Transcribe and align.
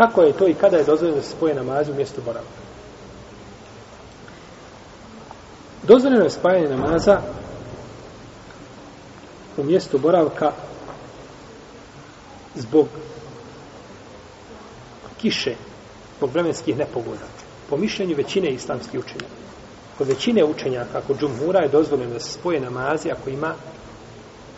kako 0.00 0.22
je 0.22 0.32
to 0.32 0.48
i 0.48 0.54
kada 0.54 0.76
je 0.76 0.84
dozvoljeno 0.84 1.16
da 1.16 1.22
se 1.22 1.30
spoje 1.30 1.54
namazi 1.54 1.92
u 1.92 1.94
mjestu 1.94 2.20
boravka? 2.24 2.60
Dozvoljeno 5.82 6.24
je 6.24 6.30
spajanje 6.30 6.68
namaza 6.68 7.20
u 9.56 9.64
mjestu 9.64 9.98
boravka 9.98 10.52
zbog 12.54 12.86
kiše, 15.20 15.54
zbog 16.16 16.30
vremenskih 16.30 16.76
nepogoda. 16.76 17.26
Po 17.70 17.76
mišljenju 17.76 18.16
većine 18.16 18.50
islamskih 18.50 19.00
učenjaka. 19.00 19.40
Kod 19.98 20.08
većine 20.08 20.44
učenjaka, 20.44 21.00
kod 21.06 21.20
džumhura 21.20 21.60
je 21.60 21.68
dozvoljeno 21.68 22.12
da 22.12 22.20
se 22.20 22.32
spoje 22.32 22.60
namazi 22.60 23.10
ako 23.10 23.30
ima 23.30 23.54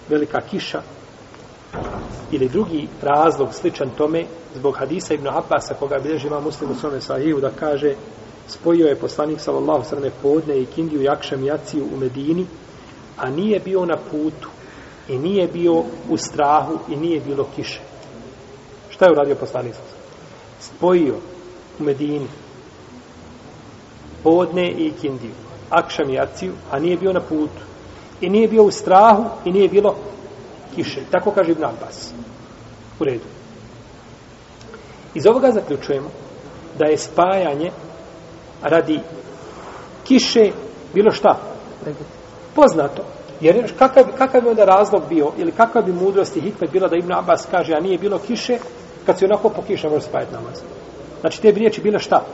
velika 0.08 0.40
kiša 0.50 0.82
ili 2.32 2.48
drugi 2.48 2.88
razlog 3.02 3.54
sličan 3.54 3.90
tome 3.96 4.24
zbog 4.54 4.76
hadisa 4.78 5.14
Ibn 5.14 5.28
Abbasa 5.28 5.74
koga 5.74 5.98
bilježi 5.98 6.26
ima 6.26 6.40
muslim 6.40 6.70
u 6.70 6.74
svome 6.74 7.00
sahiju 7.00 7.40
da 7.40 7.50
kaže 7.50 7.94
spojio 8.46 8.86
je 8.86 8.96
poslanik 8.96 9.40
sallallahu 9.40 9.84
srne 9.84 10.10
podne 10.22 10.58
i 10.58 10.66
kindiju 10.66 11.02
jakšem 11.02 11.44
jaciju 11.44 11.84
u 11.94 11.96
Medini 11.96 12.46
a 13.18 13.30
nije 13.30 13.60
bio 13.60 13.84
na 13.86 13.96
putu 14.10 14.48
i 15.08 15.18
nije 15.18 15.48
bio 15.48 15.72
u 16.10 16.16
strahu 16.16 16.78
i 16.88 16.96
nije 16.96 17.20
bilo 17.20 17.46
kiše. 17.56 17.80
Šta 18.90 19.04
je 19.04 19.12
uradio 19.12 19.34
poslanik 19.34 19.74
spojio 20.60 21.14
u 21.80 21.82
Medini 21.82 22.26
podne 24.22 24.70
i 24.70 24.92
kindiju 25.00 25.32
akšem 25.70 26.10
jaciju 26.10 26.52
a 26.70 26.78
nije 26.78 26.96
bio 26.96 27.12
na 27.12 27.20
putu. 27.20 27.62
I 28.20 28.30
nije 28.30 28.48
bio 28.48 28.62
u 28.62 28.70
strahu 28.70 29.24
i 29.44 29.52
nije 29.52 29.68
bilo 29.68 29.96
kiše. 30.74 31.00
Tako 31.10 31.30
kaže 31.30 31.52
Ibn 31.52 31.64
Abbas. 31.64 32.12
U 33.00 33.04
redu. 33.04 33.24
Iz 35.14 35.26
ovoga 35.26 35.50
zaključujemo 35.50 36.08
da 36.78 36.86
je 36.86 36.98
spajanje 36.98 37.70
radi 38.62 39.00
kiše 40.04 40.50
bilo 40.94 41.10
šta? 41.10 41.38
Poznato. 42.54 43.02
Jer 43.40 43.72
kakav, 43.78 44.04
kakav 44.18 44.40
bi 44.40 44.48
onda 44.48 44.64
razlog 44.64 45.02
bio 45.08 45.32
ili 45.38 45.52
kakva 45.52 45.82
bi 45.82 45.92
mudrost 45.92 46.36
i 46.36 46.40
hikmet 46.40 46.70
bila 46.70 46.88
da 46.88 46.96
Ibn 46.96 47.12
Abbas 47.12 47.46
kaže 47.50 47.74
a 47.74 47.80
nije 47.80 47.98
bilo 47.98 48.18
kiše 48.18 48.58
kad 49.06 49.18
se 49.18 49.24
onako 49.24 49.48
po 49.48 49.62
kiše 49.62 49.88
može 49.88 50.04
spajati 50.04 50.32
namaz. 50.32 50.62
Znači 51.20 51.42
te 51.42 51.52
bi 51.52 51.58
riječi 51.58 51.80
bile 51.80 51.98
šta? 51.98 52.24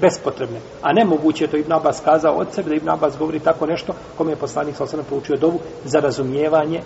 bespotrebne. 0.00 0.60
A 0.82 0.92
nemoguće 0.92 1.44
je 1.44 1.50
to 1.50 1.56
Ibn 1.56 1.72
Abbas 1.72 2.00
kazao 2.04 2.34
od 2.34 2.46
sebe 2.52 2.68
da 2.68 2.74
Ibn 2.74 2.88
Abbas 2.88 3.18
govori 3.18 3.40
tako 3.40 3.66
nešto 3.66 3.92
kome 4.18 4.32
je 4.32 4.36
poslanik 4.36 4.76
sa 4.76 4.84
osam 4.84 5.00
poučio 5.08 5.36
dovu 5.36 5.58
za 5.84 6.00
razumijevanje 6.00 6.80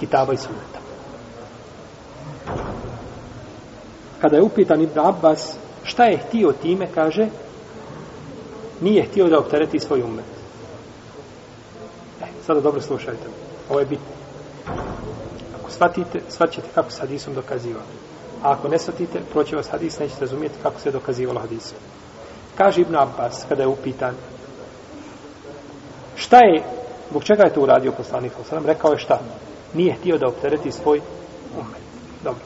kitaba 0.00 0.32
i 0.32 0.36
sunneta. 0.36 0.80
Kada 4.20 4.36
je 4.36 4.42
upitan 4.42 4.80
Ibn 4.80 4.98
Abbas 4.98 5.56
šta 5.82 6.04
je 6.04 6.18
htio 6.18 6.52
time, 6.52 6.88
kaže 6.94 7.28
nije 8.80 9.02
htio 9.02 9.28
da 9.28 9.38
optereti 9.38 9.80
svoj 9.80 10.02
umet. 10.02 10.24
E, 12.22 12.26
sada 12.46 12.60
dobro 12.60 12.80
slušajte. 12.80 13.26
Ovo 13.70 13.80
je 13.80 13.86
bitno. 13.86 14.06
Ako 15.60 15.70
shvatite, 15.70 16.20
shvatite 16.28 16.68
kako 16.74 16.90
se 16.90 17.00
hadisom 17.00 17.34
dokazivao. 17.34 17.82
A 18.42 18.52
ako 18.52 18.68
ne 18.68 18.78
shvatite, 18.78 19.20
proće 19.32 19.56
vas 19.56 19.68
hadis, 19.68 19.98
nećete 19.98 20.20
razumijeti 20.20 20.58
kako 20.62 20.80
se 20.80 20.90
dokazivalo 20.90 21.40
hadisom. 21.40 21.78
Kaže 22.58 22.80
Ibn 22.80 22.96
Abbas, 22.96 23.44
kada 23.48 23.62
je 23.62 23.68
upitan, 23.68 24.14
šta 26.16 26.36
je, 26.36 26.62
zbog 27.10 27.24
čega 27.24 27.42
je 27.44 27.54
to 27.54 27.60
uradio 27.60 27.92
poslanik 27.92 28.32
sam 28.48 28.66
rekao 28.66 28.92
je 28.92 28.98
šta? 28.98 29.20
Nije 29.74 29.94
htio 29.94 30.18
da 30.18 30.26
optereti 30.26 30.72
svoj 30.72 31.00
umet. 31.54 31.82
Dobro. 32.24 32.40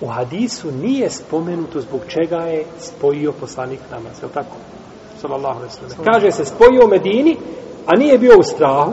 U 0.00 0.06
hadisu 0.06 0.72
nije 0.72 1.10
spomenuto 1.10 1.80
zbog 1.80 2.00
čega 2.08 2.36
je 2.36 2.64
spojio 2.78 3.32
poslanik 3.32 3.80
namaz, 3.90 4.22
je 4.22 4.26
li 4.26 4.32
tako? 4.32 4.56
Sallallahu 5.20 5.58
alaihi 5.58 5.74
sallam. 5.74 6.12
Kaže 6.12 6.30
se 6.32 6.44
spojio 6.44 6.84
u 6.84 6.88
Medini, 6.88 7.36
a 7.86 7.96
nije 7.96 8.18
bio 8.18 8.38
u 8.38 8.42
strahu, 8.42 8.92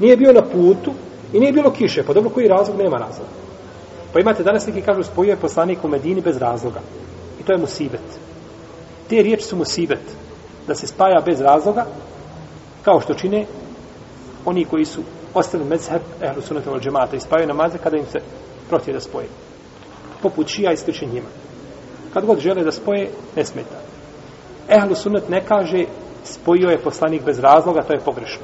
nije 0.00 0.16
bio 0.16 0.32
na 0.32 0.42
putu 0.42 0.92
i 1.32 1.40
nije 1.40 1.52
bilo 1.52 1.70
kiše. 1.70 2.02
Pa 2.06 2.12
dobro, 2.12 2.30
koji 2.30 2.48
razlog? 2.48 2.78
Nema 2.78 2.96
razloga. 2.96 3.30
Pa 4.12 4.20
imate 4.20 4.42
danas 4.42 4.66
neki 4.66 4.82
kažu 4.82 5.02
spojio 5.02 5.30
je 5.30 5.36
poslanik 5.36 5.84
u 5.84 5.88
Medini 5.88 6.20
bez 6.20 6.36
razloga. 6.36 6.80
I 7.40 7.42
to 7.42 7.52
je 7.52 7.58
musibet. 7.58 8.00
Te 9.08 9.22
riječi 9.22 9.44
su 9.44 9.56
musibet. 9.56 10.00
Da 10.66 10.74
se 10.74 10.86
spaja 10.86 11.20
bez 11.24 11.40
razloga, 11.40 11.86
kao 12.82 13.00
što 13.00 13.14
čine 13.14 13.46
oni 14.44 14.64
koji 14.64 14.84
su 14.84 15.00
ostavili 15.34 15.70
mezheb 15.70 16.02
ehlu 16.22 16.42
sunata 16.42 16.72
od 16.72 16.82
džemata 16.82 17.16
i 17.16 17.20
spavaju 17.20 17.48
namaze 17.48 17.78
kada 17.78 17.96
im 17.96 18.06
se 18.06 18.18
protiv 18.68 18.94
da 18.94 19.00
spoje. 19.00 19.26
Poput 20.22 20.48
šija 20.48 20.72
i 20.72 20.76
slični 20.76 21.08
njima. 21.08 21.28
Kad 22.14 22.26
god 22.26 22.38
žele 22.38 22.64
da 22.64 22.72
spoje, 22.72 23.10
ne 23.36 23.44
smeta. 23.44 23.78
Ehlu 24.68 24.94
sunat 24.94 25.28
ne 25.28 25.40
kaže 25.46 25.84
spojio 26.24 26.70
je 26.70 26.78
poslanik 26.78 27.24
bez 27.24 27.38
razloga, 27.38 27.82
to 27.82 27.92
je 27.92 28.00
pogrešno. 28.00 28.42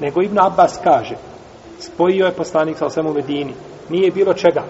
Nego 0.00 0.22
Ibn 0.22 0.38
Abbas 0.38 0.78
kaže 0.84 1.14
spojio 1.80 2.26
je 2.26 2.32
poslanik 2.32 2.78
sa 2.78 2.86
osam 2.86 3.06
u 3.06 3.12
Medini. 3.12 3.54
Nije 3.88 4.10
bilo 4.10 4.34
čega. 4.34 4.64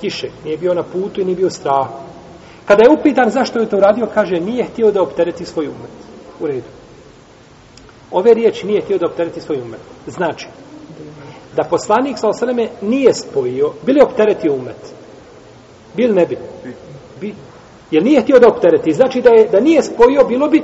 Kiše. 0.00 0.28
Nije 0.44 0.56
bio 0.58 0.74
na 0.74 0.82
putu 0.82 1.20
i 1.20 1.24
nije 1.24 1.36
bio 1.36 1.50
strah. 1.50 1.88
Kada 2.66 2.82
je 2.82 2.98
upitan 2.98 3.30
zašto 3.30 3.58
je 3.58 3.68
to 3.68 3.76
uradio, 3.76 4.06
kaže 4.14 4.40
nije 4.40 4.64
htio 4.64 4.90
da 4.90 5.02
optereti 5.02 5.44
svoj 5.44 5.66
umet. 5.66 5.90
U 6.40 6.46
redu. 6.46 6.81
Ove 8.12 8.34
riječi 8.34 8.66
nije 8.66 8.80
htio 8.80 8.98
da 8.98 9.06
optereti 9.06 9.40
svoj 9.40 9.60
umet. 9.60 9.80
Znači, 10.06 10.46
da 11.56 11.62
poslanik 11.70 12.18
sa 12.18 12.28
osaleme 12.28 12.68
nije 12.80 13.14
spojio, 13.14 13.72
bili 13.86 14.00
opteretio 14.00 14.54
umet. 14.54 14.94
Bil 15.96 16.14
ne 16.14 16.26
bi? 16.26 16.38
Bi. 17.20 17.34
Jer 17.90 18.04
nije 18.04 18.20
htio 18.20 18.38
da 18.38 18.48
optereti. 18.48 18.92
Znači 18.92 19.20
da, 19.20 19.30
je, 19.30 19.48
da 19.48 19.60
nije 19.60 19.82
spojio, 19.82 20.24
bilo 20.28 20.48
bi 20.48 20.62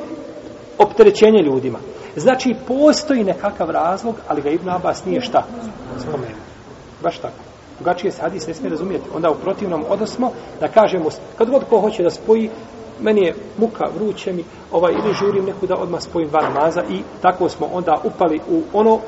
opterećenje 0.78 1.42
ljudima. 1.42 1.78
Znači, 2.16 2.54
postoji 2.66 3.24
nekakav 3.24 3.70
razlog, 3.70 4.14
ali 4.28 4.42
ga 4.42 4.50
Ibn 4.50 4.68
Abbas 4.68 5.04
nije 5.04 5.20
šta 5.20 5.46
spomenuo. 5.98 6.38
Baš 7.02 7.18
tako 7.18 7.48
drugačije 7.78 8.12
se 8.12 8.22
hadis 8.22 8.46
ne 8.46 8.54
smije 8.54 8.70
razumijeti. 8.70 9.08
Onda 9.14 9.30
u 9.30 9.34
protivnom 9.34 9.84
odnosmo 9.88 10.32
da 10.60 10.68
kažemo, 10.68 11.08
kad 11.38 11.50
god 11.50 11.64
ko 11.64 11.80
hoće 11.80 12.02
da 12.02 12.10
spoji, 12.10 12.50
meni 13.00 13.20
je 13.20 13.34
muka, 13.58 13.84
vruće 13.94 14.32
mi, 14.32 14.44
ovaj, 14.72 14.92
ili 14.92 15.14
žurim 15.14 15.44
neku 15.44 15.66
da 15.66 15.76
odmah 15.76 16.00
spojim 16.00 16.28
van 16.32 16.52
namaza 16.52 16.82
i 16.90 17.02
tako 17.22 17.48
smo 17.48 17.68
onda 17.72 18.00
upali 18.04 18.40
u 18.50 18.62
ono, 18.72 18.98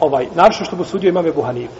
ovaj, 0.00 0.26
naravno 0.34 0.64
što 0.64 0.76
posudio 0.76 1.08
imam 1.08 1.26
je 1.26 1.32
Buhanif. 1.32 1.70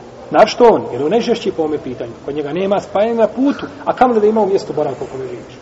što 0.47 0.65
on, 0.65 0.83
jer 0.93 1.05
on 1.05 1.11
najžešći 1.11 1.53
po 1.53 1.62
ome 1.62 1.78
pitanju. 1.78 2.12
Kod 2.25 2.34
njega 2.34 2.53
nema 2.53 2.81
spajanja 2.81 3.15
na 3.15 3.28
putu, 3.28 3.67
a 3.84 3.93
kamo 3.93 4.15
da 4.15 4.27
ima 4.27 4.41
u 4.41 4.47
mjestu 4.47 4.73
boravka 4.73 5.05
kome 5.12 5.25
živiš. 5.25 5.55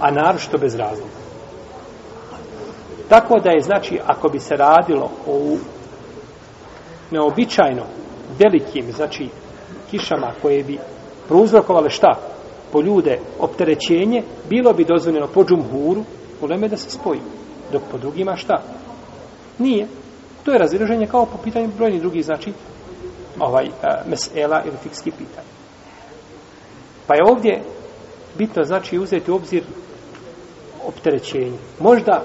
A 0.00 0.10
naravno 0.10 0.40
što 0.40 0.58
bez 0.58 0.74
razloga. 0.74 1.12
Tako 3.08 3.40
da 3.40 3.50
je, 3.50 3.60
znači, 3.60 4.00
ako 4.06 4.28
bi 4.28 4.38
se 4.38 4.56
radilo 4.56 5.10
o 5.26 5.56
neobičajno 7.10 7.82
velikim, 8.38 8.92
znači, 8.92 9.28
kišama 9.90 10.32
koje 10.42 10.64
bi 10.64 10.78
prouzrokovale 11.28 11.90
šta? 11.90 12.18
Po 12.72 12.80
ljude 12.80 13.18
opterećenje, 13.38 14.22
bilo 14.48 14.72
bi 14.72 14.84
dozvoljeno 14.84 15.26
po 15.26 15.44
džumhuru, 15.44 16.04
u 16.40 16.46
leme 16.46 16.68
da 16.68 16.76
se 16.76 16.90
spoji. 16.90 17.20
Dok 17.72 17.82
po 17.90 17.98
drugima 17.98 18.36
šta? 18.36 18.62
Nije. 19.58 19.86
To 20.44 20.52
je 20.52 20.58
raziraženje 20.58 21.06
kao 21.06 21.26
po 21.26 21.38
pitanju 21.44 21.68
brojni 21.76 22.00
drugi, 22.00 22.22
znači, 22.22 22.52
ovaj, 23.38 23.68
a, 23.82 24.02
mesela 24.06 24.62
ili 24.66 24.76
fikski 24.82 25.10
pitanje. 25.10 25.48
Pa 27.06 27.14
je 27.14 27.24
ovdje 27.30 27.62
bitno, 28.38 28.64
znači, 28.64 28.98
uzeti 28.98 29.30
u 29.30 29.34
obzir 29.34 29.62
opterećenje. 30.86 31.58
Možda 31.80 32.22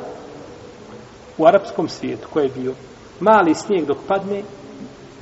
u 1.38 1.46
arapskom 1.46 1.90
svijetu, 1.90 2.28
koji 2.34 2.44
je 2.44 2.52
bio 2.56 2.74
mali 3.20 3.54
snijeg 3.54 3.86
dok 3.86 3.98
padne, 4.08 4.44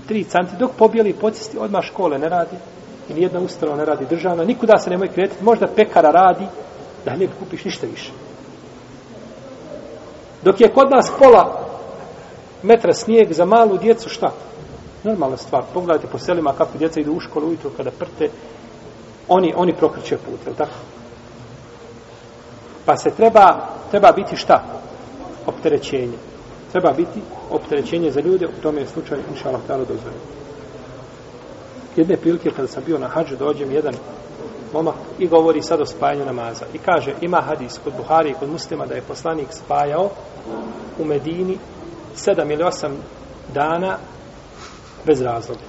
tri 0.08 0.24
canti, 0.24 0.56
dok 0.60 0.72
pobijeli 0.78 1.14
pocisti, 1.14 1.58
odmah 1.58 1.84
škole 1.84 2.18
ne 2.20 2.30
radi, 2.30 2.56
i 3.10 3.14
nijedna 3.14 3.40
ustanova 3.40 3.78
ne 3.78 3.86
radi 3.86 4.06
državna, 4.10 4.44
nikuda 4.44 4.78
se 4.78 4.90
nemoj 4.90 5.08
kretiti, 5.08 5.44
možda 5.44 5.68
pekara 5.68 6.10
radi, 6.10 6.46
da 7.06 7.12
hljeb 7.12 7.30
kupiš 7.40 7.66
ništa 7.66 7.88
više. 7.88 8.12
Dok 10.44 10.62
je 10.62 10.74
kod 10.74 10.92
nas 10.92 11.12
pola 11.20 11.68
metra 12.64 12.94
snijeg 12.94 13.34
za 13.34 13.46
malu 13.46 13.78
djecu, 13.78 14.10
šta? 14.10 14.32
Normalna 15.04 15.38
stvar. 15.38 15.64
Pogledajte 15.74 16.08
po 16.08 16.18
selima 16.18 16.54
kako 16.54 16.78
djeca 16.78 17.00
idu 17.00 17.14
u 17.14 17.20
školu 17.20 17.48
ujutro 17.48 17.70
kada 17.78 17.92
prte, 17.92 18.30
oni, 19.28 19.54
oni 19.56 19.74
prokrće 19.76 20.18
put, 20.18 20.48
je 20.48 20.54
tako? 20.54 20.72
Pa 22.86 22.98
se 22.98 23.10
treba, 23.10 23.68
treba 23.92 24.12
biti 24.12 24.36
šta? 24.36 24.64
Opterećenje 25.46 26.18
treba 26.74 26.94
biti 26.94 27.22
opterećenje 27.52 28.12
za 28.12 28.22
ljude, 28.22 28.48
u 28.48 28.62
tome 28.62 28.82
je 28.82 28.88
slučaj, 28.88 29.18
inša 29.32 29.50
Allah, 29.50 29.62
dozvoljeno. 29.68 30.43
Jedne 31.96 32.18
prilike, 32.18 32.52
kada 32.52 32.68
sam 32.68 32.84
bio 32.86 32.98
na 32.98 33.08
hađu, 33.08 33.36
dođem 33.36 33.72
jedan 33.72 33.94
momak 34.74 34.96
i 35.20 35.28
govori 35.28 35.62
sad 35.62 35.82
o 35.82 35.86
spajanju 35.86 36.26
namaza. 36.26 36.66
I 36.74 36.78
kaže, 36.78 37.14
ima 37.22 37.42
hadis 37.42 37.80
kod 37.84 37.94
Buhari 37.98 38.30
i 38.30 38.34
kod 38.34 38.50
muslima 38.50 38.86
da 38.86 38.96
je 38.96 39.02
poslanik 39.02 39.48
spajao 39.52 40.10
u 41.00 41.06
Medini 41.06 41.58
sedam 42.16 42.52
ili 42.52 42.64
osam 42.64 42.92
dana 43.54 43.98
bez 45.06 45.22
razloga. 45.22 45.62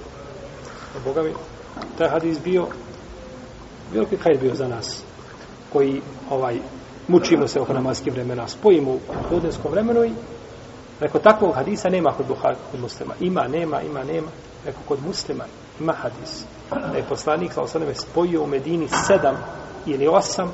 A 0.95 0.99
Boga 1.05 1.21
mi, 1.21 1.33
taj 1.97 2.09
hadis 2.09 2.39
bio 2.43 2.67
Veliki 3.93 4.17
hajr 4.17 4.37
bio 4.41 4.55
za 4.55 4.67
nas 4.67 5.03
koji 5.73 6.01
ovaj 6.29 6.59
mučimo 7.07 7.47
se 7.47 7.61
oko 7.61 7.73
namaskih 7.73 8.13
vremena, 8.13 8.47
spojimo 8.47 8.91
u 8.91 8.99
podneskom 9.29 9.71
vremenu 9.71 10.05
i 10.05 10.11
Rekao, 10.99 11.21
takvog 11.21 11.55
hadisa 11.55 11.89
nema 11.89 12.11
kod 12.11 12.27
Buhari, 12.27 12.55
kod 12.71 12.79
muslima. 12.79 13.13
Ima, 13.19 13.47
nema, 13.47 13.81
ima, 13.81 14.03
nema. 14.03 14.27
Rekao, 14.65 14.81
kod 14.87 14.99
muslima 15.07 15.43
ima 15.79 15.93
hadis. 15.93 16.43
Da 16.69 16.97
je 16.97 17.03
poslanik, 17.09 17.53
sa 17.53 17.61
osaneme, 17.61 17.95
spojio 17.95 18.43
u 18.43 18.47
Medini 18.47 18.87
sedam 19.07 19.35
ili 19.85 20.07
osam, 20.07 20.51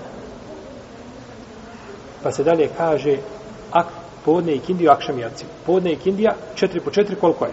pa 2.23 2.31
se 2.31 2.43
dalje 2.43 2.69
kaže, 2.77 3.17
ak, 3.71 3.87
podne 4.25 4.53
i 4.53 4.59
kindiju, 4.59 4.91
akšam 4.91 5.17
i 5.17 5.21
jaciju. 5.21 5.49
Podne 5.65 5.91
i 5.91 5.95
kindija, 5.95 6.35
četiri 6.55 6.79
po 6.79 6.91
četiri, 6.91 7.15
koliko 7.15 7.45
je? 7.45 7.51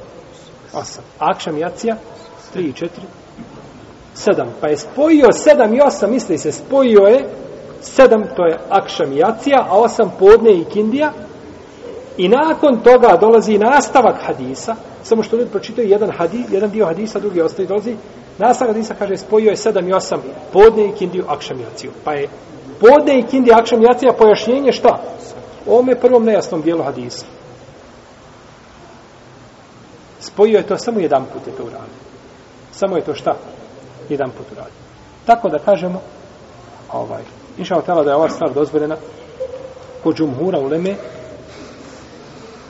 Osam. 0.73 1.05
Akšam 1.19 1.57
i 1.57 1.61
jacija, 1.61 1.97
tri 2.53 2.65
i 2.65 2.73
četiri, 2.73 3.05
sedam. 4.15 4.49
Pa 4.61 4.69
je 4.69 4.77
spojio 4.77 5.33
sedam 5.33 5.75
i 5.75 5.81
osam, 5.81 6.11
misli 6.11 6.39
se, 6.39 6.53
spojio 6.53 7.01
je 7.01 7.29
sedam, 7.81 8.23
to 8.37 8.47
je 8.47 8.59
akšam 8.69 9.13
i 9.13 9.17
jacija, 9.17 9.67
a 9.69 9.79
osam 9.79 10.13
podne 10.19 10.53
i 10.55 10.65
kindija, 10.65 11.13
I 12.19 12.29
nakon 12.29 12.81
toga 12.81 13.17
dolazi 13.21 13.59
nastavak 13.59 14.17
hadisa, 14.23 14.77
samo 15.03 15.23
što 15.23 15.37
ljudi 15.37 15.51
pročitaju 15.51 15.89
jedan 15.89 16.11
hadis, 16.11 16.47
jedan 16.51 16.71
dio 16.71 16.87
hadisa, 16.87 17.21
drugi 17.21 17.41
ostaje, 17.41 17.69
dolazi 17.69 17.97
nastavak 18.39 18.75
hadisa, 18.75 18.95
kaže, 18.99 19.17
spojio 19.17 19.51
je 19.51 19.57
7 19.57 19.89
i 19.89 19.93
8 19.93 20.19
podne 20.53 20.89
i 20.89 20.93
kindiju 20.93 21.25
akšamijaciju. 21.29 21.91
Pa 22.05 22.13
je 22.13 22.29
podne 22.81 23.19
i 23.19 23.23
kindiju 23.23 23.55
akšamijacija 23.57 24.13
pojašnjenje 24.19 24.73
šta? 24.73 25.01
Ome 25.67 26.01
prvom 26.01 26.25
nejasnom 26.25 26.63
dijelu 26.63 26.83
hadisa. 26.83 27.27
Spojio 30.21 30.57
je 30.57 30.67
to 30.67 30.79
samo 30.79 31.01
jedan 31.01 31.25
put 31.33 31.47
je 31.47 31.53
to 31.53 31.63
uradio. 31.63 31.99
Samo 32.73 32.97
je 32.97 33.03
to 33.03 33.15
šta? 33.15 33.35
Jedan 34.09 34.31
put 34.31 34.47
uradio. 34.53 34.79
Tako 35.27 35.49
da 35.49 35.59
kažemo, 35.59 36.01
ovaj, 36.93 37.23
inša 37.59 37.81
da 38.05 38.11
je 38.11 38.17
ova 38.17 38.29
stvar 38.29 38.55
dozvoljena 38.55 38.97
kod 40.03 40.17
džumhura 40.17 40.59
u 40.59 40.67
Leme, 40.67 40.95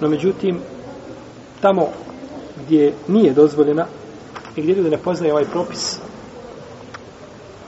No 0.01 0.09
međutim, 0.09 0.61
tamo 1.61 1.89
gdje 2.57 2.95
nije 3.09 3.33
dozvoljena 3.33 3.87
i 4.57 4.63
gdje 4.63 4.75
ljudi 4.75 4.91
ne 4.91 4.99
poznaje 4.99 5.33
ovaj 5.33 5.45
propis, 5.45 5.99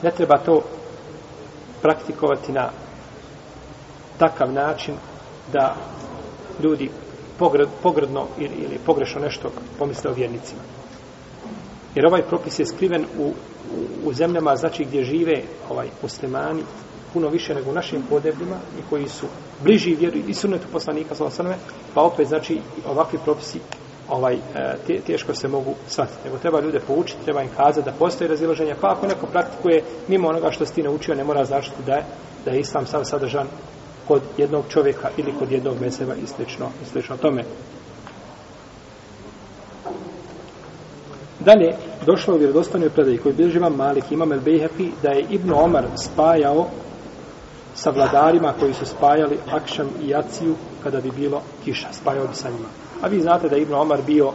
ne 0.03 0.11
treba 0.11 0.37
to 0.37 0.61
praktikovati 1.81 2.51
na 2.51 2.69
takav 4.17 4.53
način 4.53 4.95
da 5.53 5.75
ljudi 6.63 6.89
pogrdno 7.39 7.73
pogredno 7.83 8.27
ili, 8.37 8.55
ili 8.55 8.79
pogrešno 8.85 9.21
nešto 9.21 9.51
pomisle 9.79 10.11
o 10.11 10.13
vjernicima. 10.13 10.61
Jer 11.95 12.05
ovaj 12.05 12.21
propis 12.21 12.59
je 12.59 12.65
skriven 12.65 13.05
u, 13.19 13.23
u, 13.23 13.33
u 14.03 14.13
zemljama, 14.13 14.55
znači 14.55 14.85
gdje 14.85 15.03
žive 15.03 15.43
ovaj 15.69 15.87
muslimani, 16.01 16.63
puno 17.13 17.29
više 17.29 17.55
nego 17.55 17.71
u 17.71 17.73
našim 17.73 18.03
podebljima 18.09 18.55
i 18.79 18.89
koji 18.89 19.07
su 19.07 19.25
bliži 19.63 19.95
vjeru 19.95 20.17
i 20.27 20.33
sunetu 20.33 20.67
poslanika 20.71 21.15
sa 21.15 21.29
sallallahu 21.29 21.61
pa 21.93 22.01
opet 22.01 22.27
znači 22.27 22.59
ovakvi 22.85 23.19
propisi 23.23 23.59
ovaj 24.09 24.37
te, 24.87 24.99
teško 25.07 25.33
se 25.33 25.47
mogu 25.47 25.73
shvatiti. 25.87 26.19
Nego 26.25 26.37
treba 26.37 26.61
ljude 26.61 26.79
poučiti, 26.79 27.23
treba 27.23 27.41
im 27.41 27.49
kazati 27.57 27.85
da 27.85 27.97
postoji 27.99 28.27
razilaženje, 28.27 28.75
pa 28.81 28.91
ako 28.91 29.07
neko 29.07 29.25
praktikuje 29.25 29.83
mimo 30.07 30.27
onoga 30.27 30.51
što 30.51 30.65
si 30.65 30.73
ti 30.73 30.83
naučio, 30.83 31.15
ne 31.15 31.23
mora 31.23 31.45
značiti 31.45 31.83
da 31.85 31.93
je, 31.93 32.03
da 32.45 32.51
je 32.51 32.59
islam 32.59 32.85
sam 32.85 33.05
sadržan 33.05 33.47
kod 34.07 34.21
jednog 34.37 34.63
čovjeka 34.69 35.09
ili 35.17 35.33
kod 35.39 35.51
jednog 35.51 35.81
meseva 35.81 36.15
i 36.15 36.27
slično, 36.27 36.69
i 36.83 36.85
slično 36.85 37.17
tome. 37.17 37.43
Dalje, 41.39 41.75
došlo 42.05 42.35
u 42.35 42.37
vjerodostojnoj 42.37 42.89
predaji 42.89 43.17
koji 43.17 43.35
bilježi 43.35 43.57
imam 43.57 43.75
Malik, 43.75 44.11
imam 44.11 44.31
El 44.31 44.39
Bejhefi, 44.39 44.91
da 45.03 45.09
je 45.09 45.25
Ibn 45.29 45.53
Omar 45.53 45.85
spajao 45.95 46.67
sa 47.83 47.89
vladarima 47.89 48.53
koji 48.59 48.73
su 48.73 48.85
spajali 48.85 49.37
Akšam 49.51 49.87
i 50.03 50.09
Jaciju 50.09 50.55
kada 50.83 51.01
bi 51.01 51.11
bilo 51.11 51.41
kiša, 51.65 51.87
spajao 51.91 52.27
bi 52.27 52.35
sa 52.35 52.49
njima. 52.49 52.67
A 53.01 53.07
vi 53.07 53.21
znate 53.21 53.49
da 53.49 53.55
je 53.55 53.61
Ibn 53.61 53.73
Omar 53.73 53.99
bio 54.07 54.31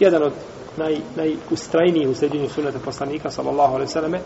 jedan 0.00 0.22
od 0.22 0.32
naj, 0.76 0.96
najustrajnijih 1.16 2.08
u 2.08 2.14
sljeđenju 2.14 2.48
suneta 2.48 2.78
poslanika, 2.84 3.30
sallallahu 3.30 3.74
alaihi 3.74 3.92
sallame, 3.92 4.20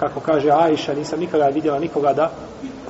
kako 0.00 0.20
kaže 0.20 0.50
Aisha, 0.50 0.94
nisam 0.94 1.20
nikada 1.20 1.48
vidjela 1.48 1.78
nikoga 1.78 2.12
da, 2.12 2.30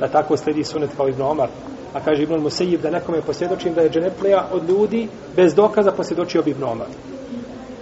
da 0.00 0.08
tako 0.08 0.36
sledi 0.36 0.64
sunet 0.64 0.90
kao 0.96 1.08
Ibn 1.08 1.22
Omar. 1.22 1.48
A 1.94 2.00
kaže 2.00 2.22
Ibn 2.22 2.40
Musejib 2.40 2.80
da 2.80 2.90
nekome 2.90 3.20
posvjedočim 3.20 3.74
da 3.74 3.80
je 3.80 3.90
Dženepleja 3.90 4.46
od 4.52 4.68
ljudi 4.68 5.08
bez 5.36 5.54
dokaza 5.54 5.92
posvjedočio 5.92 6.42
bi 6.42 6.50
Ibn 6.50 6.64
Omar. 6.64 6.88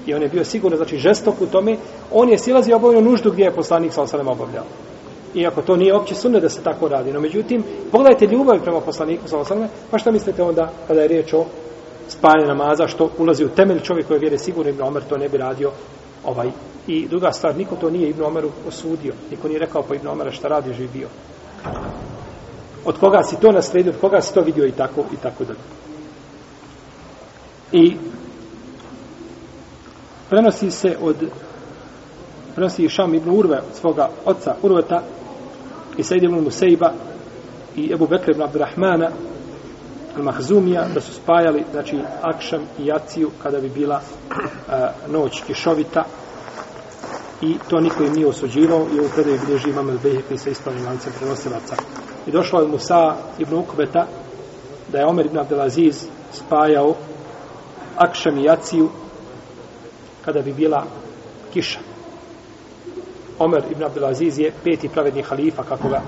I 0.07 0.15
on 0.15 0.23
je 0.23 0.29
bio 0.29 0.45
sigurno, 0.45 0.77
znači 0.77 0.97
žestok 0.97 1.35
u 1.41 1.47
tome, 1.47 1.77
on 2.13 2.29
je 2.29 2.39
silazio 2.39 2.77
obavljeno 2.77 3.11
nuždu 3.11 3.33
gdje 3.33 3.45
je 3.45 3.55
poslanik 3.55 3.93
sallallahu 3.93 4.17
alaihi 4.17 4.27
sallam 4.27 4.41
obavljao 4.41 4.90
iako 5.35 5.63
to 5.63 5.77
nije 5.77 5.95
opće 5.95 6.15
sunne 6.15 6.41
da 6.41 6.49
se 6.49 6.63
tako 6.63 6.89
radi. 6.89 7.13
No, 7.13 7.21
međutim, 7.21 7.65
pogledajte 7.93 8.27
ljubav 8.27 8.61
prema 8.63 8.81
poslaniku, 8.81 9.29
sa 9.29 9.39
osaleme, 9.39 9.69
pa 9.91 9.99
šta 9.99 10.11
mislite 10.11 10.43
onda 10.43 10.73
kada 10.89 11.01
je 11.01 11.09
riječ 11.09 11.33
o 11.33 11.45
spajanju 12.09 12.47
namaza, 12.47 12.87
što 12.89 13.11
ulazi 13.19 13.45
u 13.45 13.49
temelj 13.49 13.81
čovjek 13.81 14.07
koji 14.07 14.21
vjere 14.21 14.39
sigurno 14.39 14.71
Ibn 14.71 14.83
Omer 14.83 15.03
to 15.03 15.17
ne 15.17 15.29
bi 15.29 15.37
radio 15.37 15.71
ovaj. 16.25 16.51
I 16.87 17.09
druga 17.09 17.33
stvar, 17.33 17.57
niko 17.57 17.77
to 17.77 17.91
nije 17.91 18.09
Ibn 18.09 18.23
Omeru 18.23 18.51
osudio. 18.69 19.13
Niko 19.31 19.49
nije 19.49 19.61
rekao 19.61 19.83
po 19.83 19.95
Ibn 19.95 20.09
Omera 20.09 20.33
šta 20.33 20.49
radi, 20.49 20.75
živ 20.75 20.89
bio. 20.93 21.09
Od 22.85 22.99
koga 22.99 23.23
si 23.23 23.41
to 23.41 23.53
nasledio, 23.53 23.93
od 23.93 24.01
koga 24.01 24.21
si 24.21 24.35
to 24.35 24.41
vidio 24.41 24.67
i 24.67 24.73
tako, 24.73 25.05
i 25.13 25.17
tako 25.23 25.45
da. 25.45 25.55
I 27.73 27.97
prenosi 30.31 30.71
se 30.71 30.97
od 31.01 31.17
prenosi 32.55 32.89
Šam 32.89 33.15
ibn 33.15 33.31
Urve 33.31 33.59
od 33.59 33.75
svoga 33.75 34.09
oca 34.25 34.55
Urveta 34.63 35.03
i 36.01 36.03
Sejde 36.03 36.27
ibn 36.27 36.41
Musejba 36.45 36.93
i 37.77 37.93
Ebu 37.93 38.07
Bekr 38.07 38.31
ibn 38.31 38.43
Abdurrahmana 38.43 39.11
al-Mahzumija 40.17 40.85
da 40.95 41.01
su 41.01 41.13
spajali 41.13 41.65
znači 41.71 41.99
Akšam 42.23 42.61
i 42.79 42.87
Jaciju 42.87 43.31
kada 43.43 43.61
bi 43.61 43.69
bila 43.69 44.01
a, 44.69 44.91
noć 45.09 45.43
kišovita 45.47 46.05
i 47.41 47.57
to 47.69 47.81
niko 47.81 48.03
im 48.03 48.13
nije 48.13 48.27
osuđivao 48.27 48.87
i 48.95 48.99
ovu 48.99 49.09
predaju 49.15 49.39
bilježi 49.47 49.71
imam 49.71 49.89
al-Bejhepi 49.89 50.37
sa 50.37 50.51
ispravnim 50.51 50.87
lancem 50.87 51.13
prenosilaca. 51.19 51.77
I 52.27 52.31
došlo 52.31 52.61
je 52.61 52.69
Musa 52.69 53.17
ibn 53.39 53.55
Ukbeta 53.55 54.07
da 54.93 54.99
je 54.99 55.07
Omer 55.07 55.27
ibn 55.27 55.39
Abdelaziz 55.39 56.07
spajao 56.33 56.95
Akšam 57.97 58.39
i 58.39 58.45
Jaciju 58.45 58.89
kada 60.25 60.43
bi 60.43 60.53
bila 60.53 60.85
kiša. 61.53 61.90
Omer 63.41 63.65
ibn 63.71 63.85
Abdelaziz 63.85 64.39
je 64.39 64.53
peti 64.65 64.89
pravedni 64.89 65.23
halifa, 65.23 65.63
kako 65.63 65.89
ga 65.89 66.03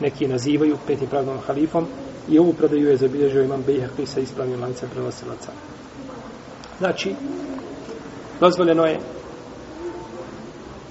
neki 0.00 0.28
nazivaju, 0.28 0.76
peti 0.86 1.06
pravednom 1.06 1.38
halifom, 1.38 1.86
i 2.28 2.38
ovu 2.38 2.52
predaju 2.52 2.88
je 2.88 2.96
zabilježio 2.96 3.42
imam 3.42 3.64
Bejhaqi 3.64 4.06
sa 4.06 4.20
ispravnim 4.20 4.60
lancem 4.60 4.88
prenosilaca. 4.90 5.52
Znači, 6.78 7.14
dozvoljeno 8.40 8.84
je 8.84 8.98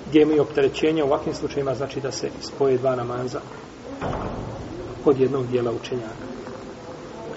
gdje 0.06 0.22
imaju 0.22 0.42
opterećenje 0.42 1.04
u 1.04 1.08
ovakvim 1.08 1.34
slučajima, 1.34 1.74
znači 1.74 2.00
da 2.02 2.12
se 2.12 2.30
spoje 2.40 2.78
dva 2.78 2.96
namaza 2.96 3.40
kod 5.04 5.20
jednog 5.20 5.48
dijela 5.48 5.72
učenjaka. 5.72 6.37